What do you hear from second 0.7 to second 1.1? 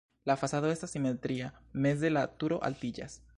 estas